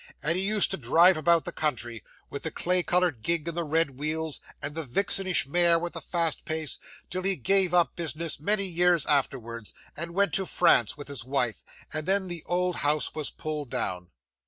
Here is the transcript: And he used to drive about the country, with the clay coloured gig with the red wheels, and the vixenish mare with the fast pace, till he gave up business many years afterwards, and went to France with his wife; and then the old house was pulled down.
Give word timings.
And 0.23 0.35
he 0.35 0.43
used 0.43 0.71
to 0.71 0.77
drive 0.77 1.15
about 1.15 1.45
the 1.45 1.51
country, 1.51 2.03
with 2.31 2.41
the 2.41 2.49
clay 2.49 2.81
coloured 2.81 3.21
gig 3.21 3.45
with 3.45 3.53
the 3.53 3.63
red 3.63 3.99
wheels, 3.99 4.39
and 4.59 4.73
the 4.73 4.83
vixenish 4.83 5.45
mare 5.45 5.77
with 5.77 5.93
the 5.93 6.01
fast 6.01 6.43
pace, 6.43 6.79
till 7.11 7.21
he 7.21 7.35
gave 7.35 7.71
up 7.71 7.95
business 7.95 8.39
many 8.39 8.65
years 8.65 9.05
afterwards, 9.05 9.75
and 9.95 10.15
went 10.15 10.33
to 10.33 10.47
France 10.47 10.97
with 10.97 11.07
his 11.07 11.23
wife; 11.23 11.61
and 11.93 12.07
then 12.07 12.29
the 12.29 12.41
old 12.47 12.77
house 12.77 13.13
was 13.13 13.29
pulled 13.29 13.69
down. 13.69 14.07